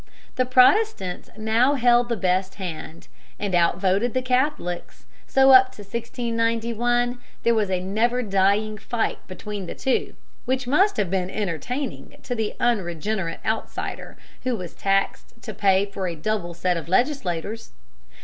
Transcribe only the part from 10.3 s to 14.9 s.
which must have been entertaining to the unregenerate outsider who was